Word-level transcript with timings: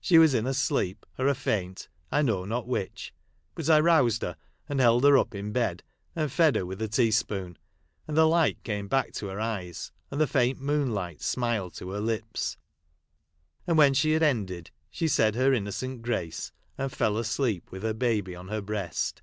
She 0.00 0.16
was 0.16 0.32
in 0.32 0.46
a 0.46 0.54
sleep, 0.54 1.04
or 1.18 1.26
a 1.26 1.34
faint, 1.34 1.90
I 2.10 2.22
know 2.22 2.46
not 2.46 2.66
which; 2.66 3.12
but 3.54 3.68
I 3.68 3.78
roused 3.78 4.22
her, 4.22 4.38
and 4.70 4.80
held 4.80 5.04
her 5.04 5.18
up 5.18 5.34
in 5.34 5.52
bed, 5.52 5.82
and 6.16 6.32
fed 6.32 6.56
her 6.56 6.64
with 6.64 6.80
a 6.80 6.88
teaspoon, 6.88 7.58
and 8.08 8.16
the 8.16 8.24
light 8.24 8.64
came 8.64 8.88
back 8.88 9.12
to 9.16 9.26
her 9.26 9.38
eyes, 9.38 9.92
and 10.10 10.18
the 10.18 10.26
faint 10.26 10.62
moonlight 10.62 11.20
smile 11.20 11.68
to 11.72 11.90
her 11.90 12.00
lips; 12.00 12.56
and 13.66 13.76
when 13.76 13.92
she 13.92 14.12
had 14.12 14.22
ended, 14.22 14.70
she 14.90 15.06
said 15.08 15.34
her 15.34 15.52
innocent 15.52 16.00
grace, 16.00 16.52
and 16.78 16.90
fell 16.90 17.18
asleep 17.18 17.70
with 17.70 17.82
her 17.82 17.92
baby 17.92 18.34
on 18.34 18.48
her 18.48 18.62
breast. 18.62 19.20